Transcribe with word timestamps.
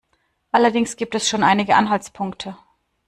Allerdings 0.51 0.95
gibt 0.95 1.13
es 1.13 1.29
schon 1.29 1.43
einige 1.43 1.75
Anhaltspunkte. 1.75 2.57